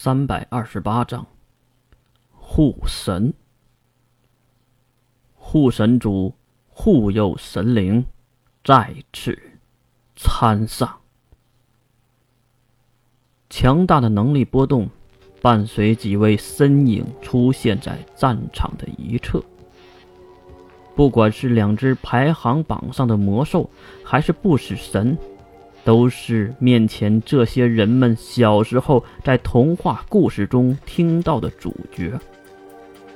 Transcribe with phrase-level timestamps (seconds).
[0.00, 1.26] 三百二十八章，
[2.30, 3.34] 护神。
[5.34, 6.32] 护神主
[6.68, 8.06] 护佑神灵
[8.62, 9.36] 再次
[10.14, 11.00] 参上。
[13.50, 14.88] 强大的能力波动，
[15.42, 19.42] 伴随几位身影出现在战场的一侧。
[20.94, 23.68] 不管是两只排行榜上的魔兽，
[24.04, 25.18] 还是不死神，
[25.88, 32.12] 都是面前这些人们小时候在童话故事中听到的主角，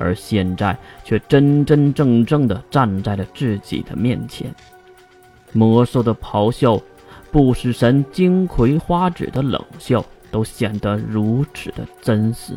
[0.00, 4.52] 而现在却真真正正的站在了自己的面前。
[5.52, 6.76] 魔兽的咆哮，
[7.30, 12.52] 不死神金葵花指的冷笑，都显得如此的真实。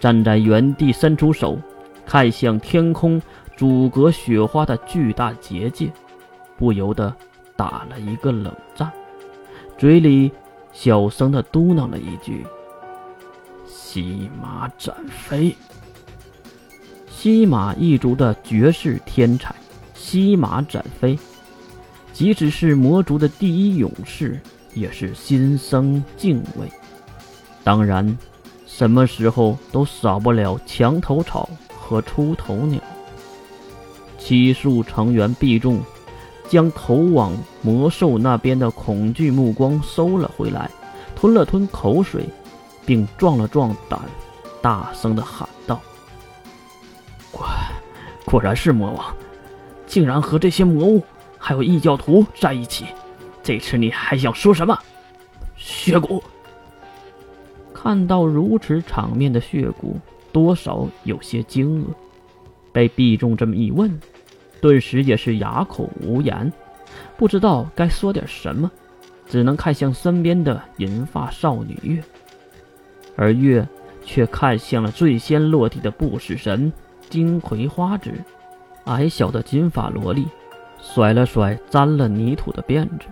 [0.00, 1.58] 站在原地，伸出手，
[2.06, 3.20] 看向天空。
[3.54, 5.90] 阻隔雪花的巨大结界，
[6.56, 7.14] 不由得
[7.58, 8.88] 打了一个冷战，
[9.76, 10.30] 嘴里
[10.72, 12.46] 小声的嘟囔了一句
[13.66, 15.52] ：“西马展飞。”
[17.10, 19.52] 西马一族的绝世天才，
[19.92, 21.18] 西马展飞，
[22.12, 24.40] 即使是魔族的第一勇士，
[24.72, 26.70] 也是心生敬畏。
[27.64, 28.16] 当然，
[28.66, 32.80] 什么时候都少不了墙头草和出头鸟。
[34.16, 35.80] 七术成员必中
[36.48, 37.32] 将投往
[37.62, 40.70] 魔兽那边的恐惧目光收了回来，
[41.14, 42.24] 吞了吞口水，
[42.86, 44.00] 并壮了壮胆，
[44.62, 45.80] 大声的喊道
[47.30, 47.46] ：“果
[48.24, 49.14] 果然是魔王，
[49.86, 51.02] 竟然和这些魔物
[51.38, 52.86] 还有异教徒在一起！
[53.42, 54.78] 这次你还想说什么？”
[55.56, 56.22] 血骨
[57.74, 59.96] 看到如此场面的血骨，
[60.32, 61.86] 多少有些惊愕。
[62.72, 63.98] 被毕仲这么一问，
[64.60, 66.52] 顿时也是哑口无言，
[67.16, 68.70] 不知道该说点什么，
[69.26, 72.02] 只能看向身边的银发少女月，
[73.16, 73.66] 而月
[74.04, 76.72] 却看向了最先落地的不死神
[77.08, 78.24] 金葵花枝，
[78.84, 80.26] 矮小的金发萝莉，
[80.80, 83.06] 甩了甩沾了泥土的辫子，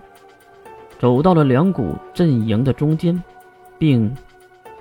[0.99, 3.23] 走到了两股阵营的中间，
[3.77, 4.15] 并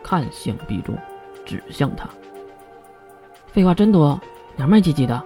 [0.02, 0.96] 看向毕仲，
[1.44, 2.08] 指向他
[3.52, 4.20] ：“废话真多。”
[4.56, 5.22] 娘们唧唧的，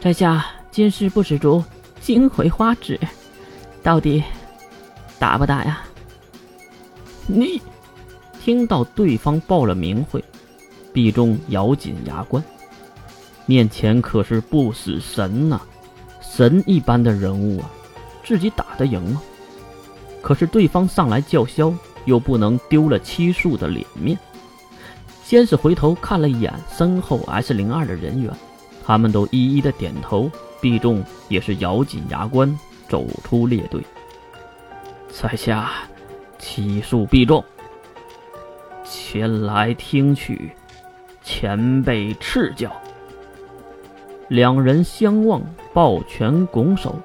[0.00, 1.62] 在下金世不死族
[2.00, 2.98] 金回花指，
[3.82, 4.24] 到底
[5.18, 5.82] 打不打呀？
[7.26, 7.60] 你
[8.42, 10.24] 听到对方报了名讳，
[10.90, 12.42] 毕中咬紧牙关，
[13.44, 15.60] 面前可是不死神呐，
[16.22, 17.70] 神一般的人物啊，
[18.24, 19.20] 自己打得赢吗？
[20.22, 21.74] 可是对方上来叫嚣，
[22.06, 24.18] 又不能丢了七树的脸面。
[25.22, 28.34] 先是回头看了一眼身后 S 零二的人员，
[28.90, 30.28] 他们都一一的点头。
[30.60, 32.58] 毕仲也是咬紧牙关
[32.88, 33.80] 走出列队。
[35.08, 35.70] 在下
[36.40, 37.44] 七树毕仲，
[38.84, 40.50] 前来听取
[41.22, 42.68] 前辈赐教。
[44.26, 45.40] 两人相望，
[45.72, 47.00] 抱拳拱手，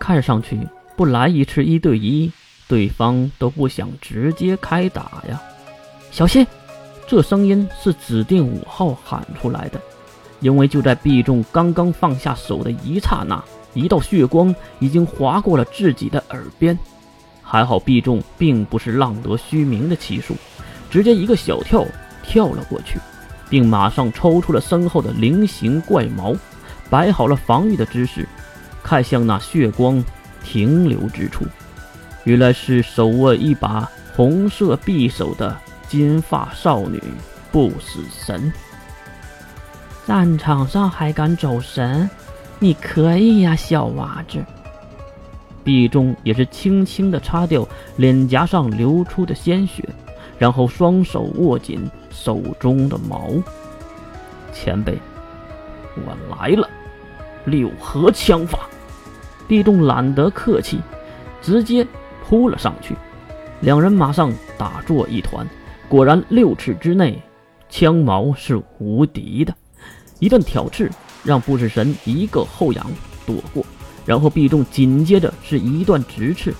[0.00, 0.58] 看上去
[0.96, 2.32] 不来一次一对一，
[2.66, 5.40] 对方都不想直接开打呀。
[6.10, 6.44] 小心！
[7.06, 9.80] 这声音是指定五号喊出来的，
[10.42, 13.42] 因为就在毕仲刚刚放下手的一刹那，
[13.72, 16.78] 一道血光已经划过了自己的耳边。
[17.42, 20.36] 还好毕仲并不是浪得虚名的奇术，
[20.90, 21.86] 直接一个小跳
[22.22, 22.98] 跳了过去，
[23.48, 26.34] 并马上抽出了身后的菱形怪矛，
[26.90, 28.28] 摆好了防御的姿势，
[28.82, 30.04] 看向那血光
[30.44, 31.46] 停留之处，
[32.24, 35.56] 原来是手握一把红色匕首的。
[35.88, 36.98] 金发少女
[37.50, 38.50] 不死神，
[40.06, 42.08] 战场上还敢走神？
[42.58, 44.44] 你可以呀，小娃子。
[45.64, 49.88] 毕中也是轻轻的擦掉脸颊上流出的鲜血，
[50.38, 53.30] 然后双手握紧手中的矛。
[54.52, 54.98] 前辈，
[55.96, 56.68] 我来了！
[57.44, 58.60] 六合枪法。
[59.46, 60.80] 毕中懒得客气，
[61.40, 61.86] 直接
[62.24, 62.96] 扑了上去，
[63.60, 65.46] 两人马上打作一团。
[65.88, 67.22] 果然，六尺之内，
[67.68, 69.54] 枪矛是无敌的。
[70.22, 70.88] 一顿挑刺，
[71.24, 72.86] 让不死神一个后仰
[73.26, 73.66] 躲过，
[74.06, 76.54] 然后必中紧接着是一段直刺，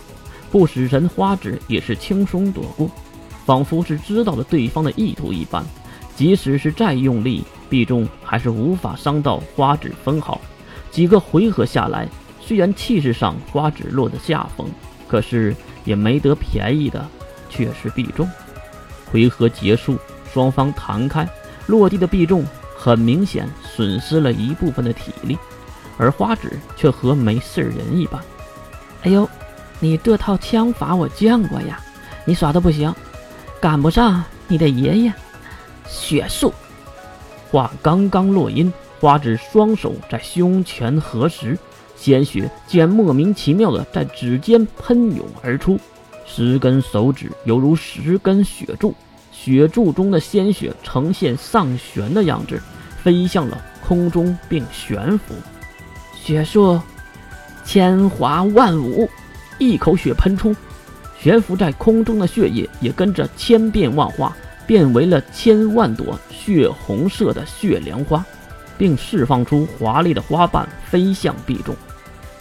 [0.50, 2.90] 不死神花指也是轻松躲过，
[3.46, 5.64] 仿佛是知道了对方的意图一般。
[6.16, 10.40] 即使是再用力，必中还是无法伤到花指分毫。
[10.90, 12.08] 几个回合下来，
[12.40, 14.66] 虽然气势上花指落得下风，
[15.06, 15.54] 可是
[15.84, 17.08] 也没得便宜的
[17.48, 18.28] 却是必中。
[19.12, 19.96] 回合结束，
[20.34, 21.24] 双方弹开，
[21.68, 22.44] 落地的必中
[22.82, 25.38] 很明显损失了一部分的体力，
[25.96, 28.20] 而花指却和没事人一般。
[29.04, 29.28] 哎呦，
[29.78, 31.78] 你这套枪法我见过呀，
[32.24, 32.92] 你耍的不行，
[33.60, 35.12] 赶不上你的爷爷，
[35.86, 36.52] 血术。
[37.52, 41.56] 话刚刚落音，花指双手在胸前合十，
[41.94, 45.78] 鲜血竟然莫名其妙的在指尖喷涌而出，
[46.26, 48.92] 十根手指犹如十根血柱，
[49.30, 52.60] 血柱中的鲜血呈现上旋的样子，
[53.02, 55.34] 飞向了空中并悬浮。
[56.14, 56.80] 血术，
[57.64, 59.08] 千华万舞，
[59.58, 60.54] 一口血喷出，
[61.18, 64.36] 悬浮在空中的血液也跟着千变万化。
[64.64, 68.24] 变为了千万朵血红色的血莲花，
[68.78, 71.74] 并释放出华丽的花瓣飞向毕仲。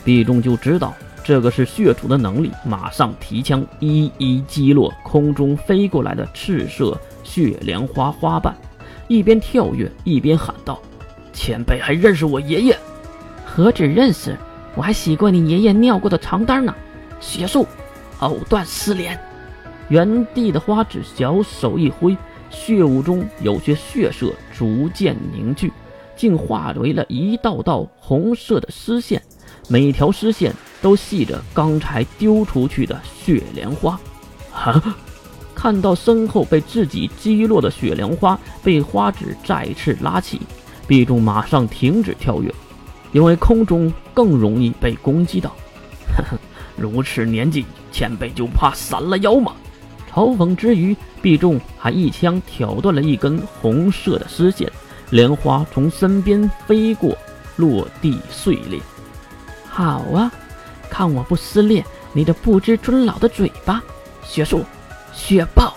[0.06, 0.94] 毕仲就知道
[1.24, 8.56] 这个是血主的能力，马上提枪一一击落空中飞过来的赤色血莲花花瓣，
[9.12, 10.82] 一边跳跃一边喊道
[11.34, 12.80] ：“前辈还认识我爷爷？
[13.44, 14.38] 何止认识，
[14.74, 16.74] 我还洗过你爷爷尿过的床单呢！”
[17.20, 17.68] 邪术，
[18.20, 19.20] 藕断丝连。
[19.90, 22.16] 原地的花指小手一挥，
[22.50, 25.74] 血雾中有些血色逐渐凝聚，
[26.16, 29.22] 竟化为了一道道红色的丝线，
[29.68, 34.00] 每条丝线都系着刚才丢出去的血莲花。
[34.54, 34.96] 啊！
[35.62, 40.42] 看到身后被自己击落的雪莲花被花指再次拉起，
[40.88, 42.52] 毕仲马上停止跳跃，
[43.12, 45.52] 因为空中更容易被攻击到。
[46.18, 46.38] 呵呵，
[46.76, 49.54] 如此年纪，前辈就怕闪了腰吗？
[50.12, 54.68] 嘲讽之余，毕仲还一枪挑断了一根红色的丝线，
[55.12, 57.16] 莲花从身边飞过，
[57.58, 58.80] 落地碎裂。
[59.70, 60.32] 好啊，
[60.90, 63.80] 看我不撕裂你的不知尊老的嘴巴！
[64.24, 64.66] 血术，
[65.14, 65.76] 雪豹！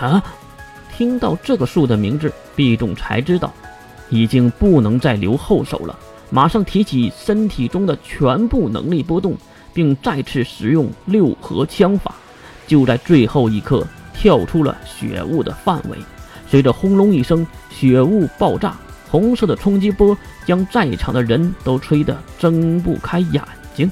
[0.00, 0.22] 啊！
[0.94, 3.52] 听到这个树的名字，毕仲才知道，
[4.10, 5.98] 已经不能再留后手了。
[6.30, 9.36] 马上提起身体中的全部能力波动，
[9.72, 12.14] 并再次使用六合枪法。
[12.66, 15.98] 就在最后一刻，跳出了血雾的范围。
[16.48, 18.76] 随着轰隆一声，血雾爆炸，
[19.10, 20.16] 红色的冲击波
[20.46, 23.42] 将在场的人都吹得睁不开眼
[23.74, 23.90] 睛。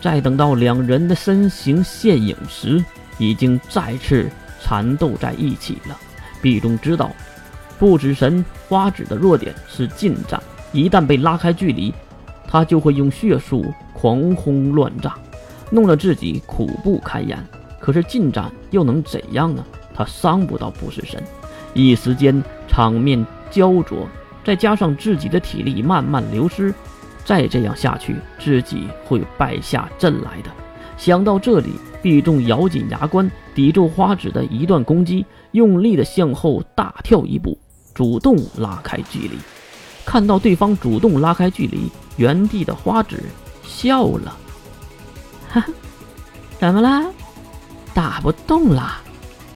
[0.00, 2.84] 再等到两人的身形现影时，
[3.18, 4.30] 已经再次
[4.62, 5.96] 缠斗在一起了。
[6.42, 7.10] 毕中知道，
[7.78, 11.92] 不止神花指的弱点是近战，一旦被拉开距离，
[12.46, 15.14] 他就会用血术狂轰乱炸，
[15.70, 17.38] 弄得自己苦不堪言。
[17.80, 19.64] 可是近战又能怎样呢？
[19.94, 21.22] 他伤不到不死神，
[21.72, 24.08] 一时间场面焦灼，
[24.44, 26.74] 再加上自己的体力慢慢流失，
[27.24, 30.50] 再这样下去，自己会败下阵来的。
[30.96, 31.74] 想到这里，
[32.04, 37.56] 毕仲咬紧牙关，抵住花指的一段攻击，用力的向后大跳一步，
[37.94, 39.38] 主动拉开距离。
[40.04, 43.22] 看到对方主动拉开距离，原地的花指
[43.66, 44.36] 笑了，
[45.48, 45.72] 哈哈，
[46.60, 47.06] 怎么啦？
[47.94, 49.00] 打不动了。